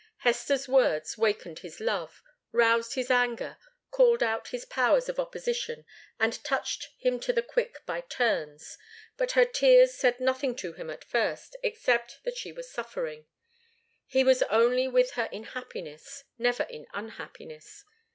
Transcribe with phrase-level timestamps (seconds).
[0.21, 3.59] Hester's words wakened his love, roused his anger,
[3.91, 5.85] called out his powers of opposition,
[6.19, 8.79] and touched him to the quick by turns;
[9.15, 13.27] but her tears said nothing to him at first, except that she was suffering.
[14.07, 17.85] He was only with her in happiness, never in unhappiness.